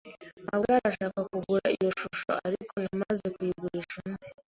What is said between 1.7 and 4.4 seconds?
iyo shusho, ariko namaze kuyigurisha undi.